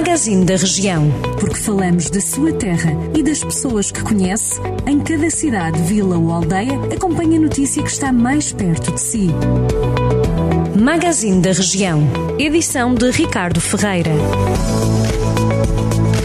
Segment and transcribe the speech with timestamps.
[0.00, 1.10] Magazine da Região.
[1.38, 6.32] Porque falamos da sua terra e das pessoas que conhece, em cada cidade, vila ou
[6.32, 9.28] aldeia, acompanhe a notícia que está mais perto de si.
[10.74, 12.02] Magazine da Região.
[12.38, 14.10] Edição de Ricardo Ferreira.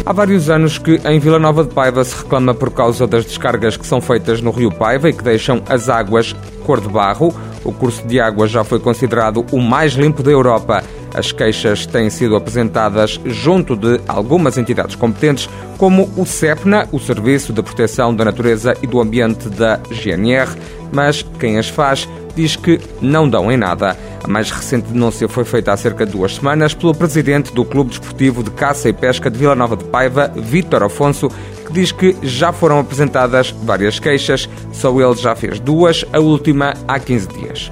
[0.05, 3.75] Há vários anos que em Vila Nova de Paiva se reclama por causa das descargas
[3.75, 6.33] que são feitas no Rio Paiva e que deixam as águas
[6.65, 7.35] cor de barro.
[7.65, 10.81] O curso de água já foi considerado o mais limpo da Europa.
[11.15, 17.53] As queixas têm sido apresentadas junto de algumas entidades competentes, como o CEPNA, o Serviço
[17.53, 20.51] de Proteção da Natureza e do Ambiente da GNR,
[20.91, 23.97] mas quem as faz diz que não dão em nada.
[24.21, 27.91] A mais recente denúncia foi feita há cerca de duas semanas pelo presidente do Clube
[27.91, 31.29] Desportivo de Caça e Pesca de Vila Nova de Paiva, Vítor Afonso,
[31.65, 36.73] que diz que já foram apresentadas várias queixas, só ele já fez duas, a última
[36.85, 37.71] há 15 dias.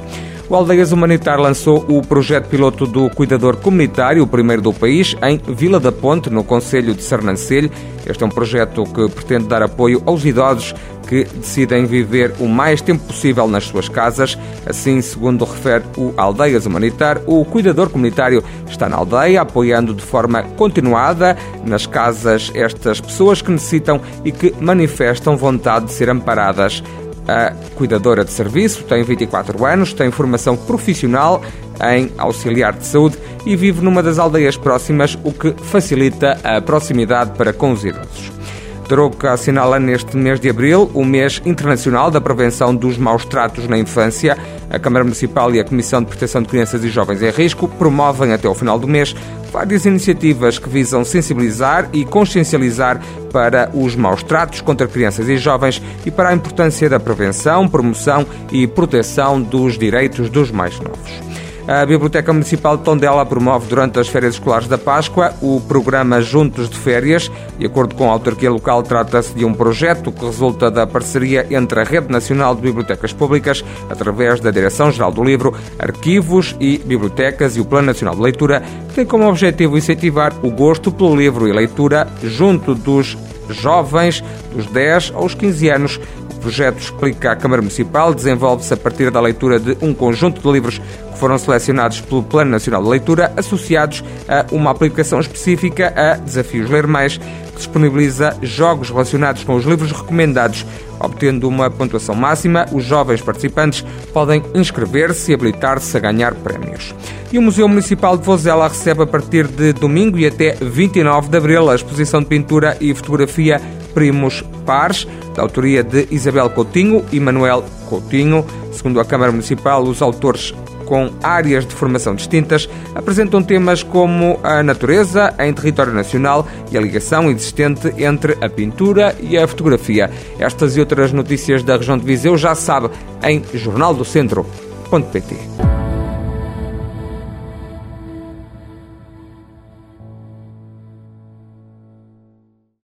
[0.49, 5.39] O Aldeias Humanitar lançou o projeto piloto do Cuidador Comunitário, o primeiro do país, em
[5.53, 7.71] Vila da Ponte, no Conselho de Sernancelho.
[8.05, 10.75] Este é um projeto que pretende dar apoio aos idosos
[11.07, 14.37] que decidem viver o mais tempo possível nas suas casas.
[14.65, 20.43] Assim, segundo refere o Aldeias Humanitar, o cuidador comunitário está na aldeia, apoiando de forma
[20.43, 26.83] continuada nas casas estas pessoas que necessitam e que manifestam vontade de ser amparadas.
[27.27, 31.41] A cuidadora de serviço tem 24 anos, tem formação profissional
[31.81, 37.31] em auxiliar de saúde e vive numa das aldeias próximas, o que facilita a proximidade
[37.37, 38.42] para com os idosos.
[38.87, 43.77] Troca assinala neste mês de abril o mês internacional da prevenção dos maus tratos na
[43.77, 44.37] infância.
[44.69, 48.33] A Câmara Municipal e a Comissão de Proteção de Crianças e Jovens em Risco promovem
[48.33, 49.15] até ao final do mês
[49.51, 52.99] várias iniciativas que visam sensibilizar e consciencializar
[53.31, 58.25] para os maus tratos contra crianças e jovens e para a importância da prevenção, promoção
[58.51, 61.32] e proteção dos direitos dos mais novos.
[61.65, 66.69] A Biblioteca Municipal de Tondela promove durante as férias escolares da Páscoa o programa Juntos
[66.69, 67.31] de Férias.
[67.57, 71.79] De acordo com a autarquia local, trata-se de um projeto que resulta da parceria entre
[71.79, 77.61] a Rede Nacional de Bibliotecas Públicas, através da Direção-Geral do Livro, Arquivos e Bibliotecas e
[77.61, 81.53] o Plano Nacional de Leitura, que tem como objetivo incentivar o gosto pelo livro e
[81.53, 83.17] leitura junto dos
[83.49, 84.23] jovens
[84.53, 85.99] dos 10 aos 15 anos
[86.43, 90.77] projeto, explica a Câmara Municipal, desenvolve-se a partir da leitura de um conjunto de livros
[90.77, 96.69] que foram selecionados pelo Plano Nacional de Leitura, associados a uma aplicação específica a Desafios
[96.69, 100.65] Ler Mais, que disponibiliza jogos relacionados com os livros recomendados.
[100.99, 106.93] Obtendo uma pontuação máxima, os jovens participantes podem inscrever-se e habilitar-se a ganhar prémios.
[107.31, 111.37] E o Museu Municipal de Vozela recebe a partir de domingo e até 29 de
[111.37, 113.61] abril a exposição de pintura e fotografia
[113.93, 118.45] Primos Pares, da autoria de Isabel Coutinho e Manuel Coutinho.
[118.71, 124.61] Segundo a Câmara Municipal, os autores com áreas de formação distintas, apresentam temas como a
[124.61, 130.11] natureza em território nacional e a ligação existente entre a pintura e a fotografia.
[130.37, 132.91] Estas e outras notícias da região de Viseu já sabe
[133.23, 135.72] em jornaldocentro.pt.